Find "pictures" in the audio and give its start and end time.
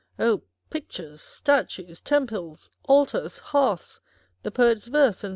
0.71-1.21